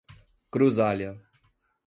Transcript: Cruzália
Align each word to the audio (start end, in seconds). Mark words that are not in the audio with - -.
Cruzália 0.53 1.21